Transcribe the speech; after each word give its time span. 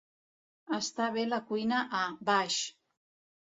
Està 0.77 1.09
bé 1.17 1.25
la 1.27 1.39
cuina 1.51 1.83
a 1.99 2.01
baix. 2.31 2.57